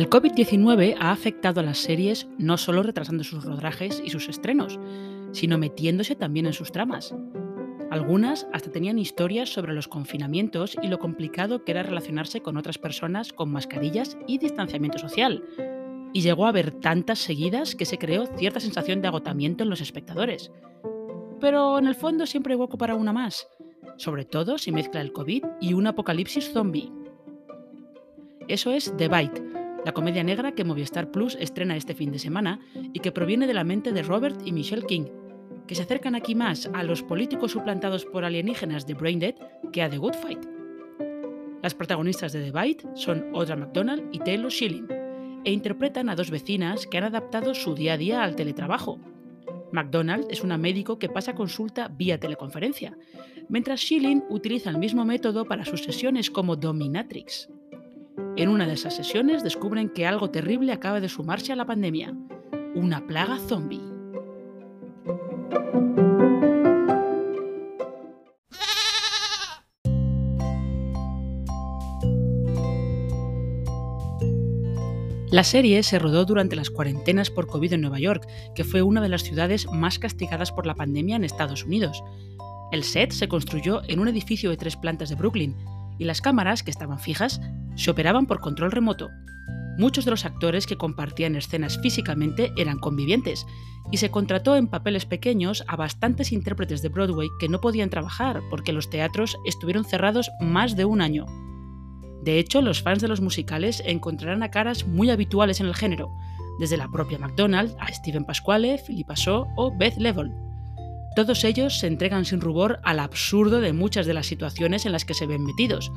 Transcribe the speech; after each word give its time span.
El 0.00 0.08
COVID-19 0.08 0.96
ha 0.98 1.10
afectado 1.10 1.60
a 1.60 1.62
las 1.62 1.76
series 1.76 2.26
no 2.38 2.56
solo 2.56 2.82
retrasando 2.82 3.22
sus 3.22 3.44
rodajes 3.44 4.02
y 4.02 4.08
sus 4.08 4.30
estrenos, 4.30 4.80
sino 5.32 5.58
metiéndose 5.58 6.16
también 6.16 6.46
en 6.46 6.54
sus 6.54 6.72
tramas. 6.72 7.14
Algunas 7.90 8.46
hasta 8.54 8.72
tenían 8.72 8.98
historias 8.98 9.50
sobre 9.50 9.74
los 9.74 9.88
confinamientos 9.88 10.74
y 10.80 10.88
lo 10.88 10.98
complicado 10.98 11.66
que 11.66 11.72
era 11.72 11.82
relacionarse 11.82 12.40
con 12.40 12.56
otras 12.56 12.78
personas 12.78 13.34
con 13.34 13.52
mascarillas 13.52 14.16
y 14.26 14.38
distanciamiento 14.38 14.96
social. 14.96 15.44
Y 16.14 16.22
llegó 16.22 16.46
a 16.46 16.48
haber 16.48 16.70
tantas 16.70 17.18
seguidas 17.18 17.74
que 17.74 17.84
se 17.84 17.98
creó 17.98 18.24
cierta 18.38 18.58
sensación 18.58 19.02
de 19.02 19.08
agotamiento 19.08 19.64
en 19.64 19.68
los 19.68 19.82
espectadores. 19.82 20.50
Pero 21.40 21.78
en 21.78 21.86
el 21.86 21.94
fondo 21.94 22.24
siempre 22.24 22.54
hay 22.54 22.58
hueco 22.58 22.78
para 22.78 22.94
una 22.94 23.12
más, 23.12 23.46
sobre 23.98 24.24
todo 24.24 24.56
si 24.56 24.72
mezcla 24.72 25.02
el 25.02 25.12
COVID 25.12 25.44
y 25.60 25.74
un 25.74 25.86
apocalipsis 25.86 26.50
zombie. 26.54 26.90
Eso 28.48 28.72
es 28.72 28.96
The 28.96 29.06
Bite, 29.06 29.59
la 29.84 29.92
comedia 29.92 30.22
negra 30.22 30.52
que 30.52 30.64
Movistar 30.64 31.10
Plus 31.10 31.36
estrena 31.40 31.76
este 31.76 31.94
fin 31.94 32.12
de 32.12 32.18
semana 32.18 32.60
y 32.92 33.00
que 33.00 33.12
proviene 33.12 33.46
de 33.46 33.54
la 33.54 33.64
mente 33.64 33.92
de 33.92 34.02
Robert 34.02 34.40
y 34.44 34.52
Michelle 34.52 34.86
King, 34.86 35.06
que 35.66 35.74
se 35.74 35.82
acercan 35.82 36.14
aquí 36.14 36.34
más 36.34 36.68
a 36.74 36.82
los 36.82 37.02
políticos 37.02 37.52
suplantados 37.52 38.04
por 38.04 38.24
alienígenas 38.24 38.86
de 38.86 38.94
Braindead 38.94 39.34
que 39.72 39.82
a 39.82 39.88
The 39.88 39.98
Good 39.98 40.14
Fight. 40.14 40.44
Las 41.62 41.74
protagonistas 41.74 42.32
de 42.32 42.50
The 42.50 42.58
Bite 42.58 42.88
son 42.94 43.26
Audra 43.34 43.56
McDonald 43.56 44.08
y 44.12 44.18
Taylor 44.18 44.50
Schilling, 44.50 44.88
e 45.44 45.52
interpretan 45.52 46.08
a 46.08 46.16
dos 46.16 46.30
vecinas 46.30 46.86
que 46.86 46.98
han 46.98 47.04
adaptado 47.04 47.54
su 47.54 47.74
día 47.74 47.94
a 47.94 47.96
día 47.96 48.22
al 48.22 48.36
teletrabajo. 48.36 48.98
McDonald 49.72 50.26
es 50.30 50.42
una 50.42 50.58
médico 50.58 50.98
que 50.98 51.08
pasa 51.08 51.34
consulta 51.34 51.88
vía 51.88 52.18
teleconferencia, 52.18 52.96
mientras 53.48 53.80
Schilling 53.80 54.24
utiliza 54.28 54.70
el 54.70 54.78
mismo 54.78 55.04
método 55.04 55.44
para 55.44 55.64
sus 55.64 55.82
sesiones 55.82 56.30
como 56.30 56.56
dominatrix. 56.56 57.48
En 58.36 58.48
una 58.48 58.66
de 58.66 58.74
esas 58.74 58.94
sesiones 58.94 59.42
descubren 59.42 59.88
que 59.88 60.06
algo 60.06 60.30
terrible 60.30 60.72
acaba 60.72 61.00
de 61.00 61.08
sumarse 61.08 61.52
a 61.52 61.56
la 61.56 61.66
pandemia, 61.66 62.14
una 62.74 63.06
plaga 63.06 63.38
zombie. 63.38 63.80
La 75.30 75.44
serie 75.44 75.84
se 75.84 76.00
rodó 76.00 76.24
durante 76.24 76.56
las 76.56 76.70
cuarentenas 76.70 77.30
por 77.30 77.46
COVID 77.46 77.74
en 77.74 77.82
Nueva 77.82 78.00
York, 78.00 78.26
que 78.56 78.64
fue 78.64 78.82
una 78.82 79.00
de 79.00 79.08
las 79.08 79.22
ciudades 79.22 79.66
más 79.70 80.00
castigadas 80.00 80.50
por 80.50 80.66
la 80.66 80.74
pandemia 80.74 81.14
en 81.14 81.22
Estados 81.22 81.64
Unidos. 81.64 82.02
El 82.72 82.82
set 82.82 83.12
se 83.12 83.28
construyó 83.28 83.82
en 83.88 84.00
un 84.00 84.08
edificio 84.08 84.50
de 84.50 84.56
tres 84.56 84.76
plantas 84.76 85.08
de 85.08 85.14
Brooklyn, 85.14 85.56
y 86.00 86.04
las 86.04 86.20
cámaras, 86.20 86.64
que 86.64 86.72
estaban 86.72 86.98
fijas, 86.98 87.40
se 87.76 87.90
operaban 87.90 88.26
por 88.26 88.40
control 88.40 88.72
remoto. 88.72 89.10
Muchos 89.78 90.06
de 90.06 90.10
los 90.10 90.24
actores 90.24 90.66
que 90.66 90.76
compartían 90.76 91.36
escenas 91.36 91.78
físicamente 91.80 92.52
eran 92.56 92.78
convivientes, 92.78 93.46
y 93.92 93.98
se 93.98 94.10
contrató 94.10 94.56
en 94.56 94.66
papeles 94.66 95.04
pequeños 95.04 95.62
a 95.68 95.76
bastantes 95.76 96.32
intérpretes 96.32 96.80
de 96.80 96.88
Broadway 96.88 97.28
que 97.38 97.48
no 97.48 97.60
podían 97.60 97.90
trabajar 97.90 98.40
porque 98.48 98.72
los 98.72 98.88
teatros 98.88 99.36
estuvieron 99.44 99.84
cerrados 99.84 100.30
más 100.40 100.74
de 100.74 100.86
un 100.86 101.02
año. 101.02 101.26
De 102.22 102.38
hecho, 102.38 102.62
los 102.62 102.82
fans 102.82 103.02
de 103.02 103.08
los 103.08 103.20
musicales 103.20 103.82
encontrarán 103.84 104.42
a 104.42 104.50
caras 104.50 104.86
muy 104.86 105.10
habituales 105.10 105.60
en 105.60 105.66
el 105.66 105.74
género, 105.74 106.10
desde 106.58 106.76
la 106.76 106.88
propia 106.88 107.18
McDonald 107.18 107.74
a 107.78 107.92
Steven 107.92 108.24
Pasquale, 108.24 108.78
Philippa 108.78 109.14
Shaw 109.16 109.46
o 109.56 109.76
Beth 109.76 109.96
Level. 109.98 110.30
Todos 111.16 111.42
ellos 111.44 111.78
se 111.78 111.88
entregan 111.88 112.24
sin 112.24 112.40
rubor 112.40 112.78
al 112.84 113.00
absurdo 113.00 113.60
de 113.60 113.72
muchas 113.72 114.06
de 114.06 114.14
las 114.14 114.26
situaciones 114.26 114.86
en 114.86 114.92
las 114.92 115.04
que 115.04 115.14
se 115.14 115.26
ven 115.26 115.44
metidos. 115.44 115.90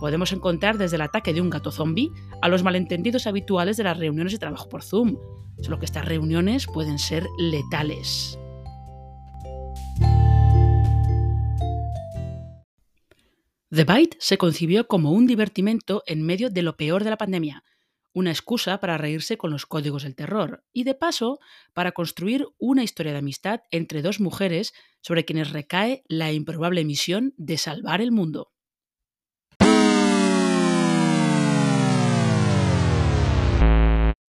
Podemos 0.00 0.32
encontrar 0.32 0.78
desde 0.78 0.96
el 0.96 1.02
ataque 1.02 1.34
de 1.34 1.40
un 1.40 1.50
gato 1.50 1.70
zombie 1.70 2.10
a 2.40 2.48
los 2.48 2.62
malentendidos 2.62 3.26
habituales 3.26 3.76
de 3.76 3.84
las 3.84 3.98
reuniones 3.98 4.32
de 4.32 4.38
trabajo 4.38 4.68
por 4.68 4.82
Zoom, 4.82 5.16
solo 5.60 5.78
que 5.78 5.84
estas 5.84 6.06
reuniones 6.06 6.66
pueden 6.66 6.98
ser 6.98 7.26
letales. 7.38 8.38
The 13.70 13.84
Bite 13.84 14.16
se 14.18 14.38
concibió 14.38 14.86
como 14.86 15.12
un 15.12 15.26
divertimento 15.26 16.02
en 16.06 16.22
medio 16.22 16.48
de 16.48 16.62
lo 16.62 16.76
peor 16.76 17.04
de 17.04 17.10
la 17.10 17.18
pandemia, 17.18 17.64
una 18.12 18.30
excusa 18.30 18.80
para 18.80 18.98
reírse 18.98 19.36
con 19.38 19.50
los 19.50 19.66
códigos 19.66 20.02
del 20.02 20.14
terror 20.14 20.64
y 20.72 20.84
de 20.84 20.94
paso 20.94 21.38
para 21.72 21.92
construir 21.92 22.46
una 22.58 22.82
historia 22.82 23.12
de 23.12 23.18
amistad 23.18 23.60
entre 23.70 24.02
dos 24.02 24.20
mujeres 24.20 24.72
sobre 25.00 25.24
quienes 25.24 25.52
recae 25.52 26.02
la 26.08 26.32
improbable 26.32 26.84
misión 26.84 27.34
de 27.36 27.58
salvar 27.58 28.00
el 28.00 28.12
mundo. 28.12 28.52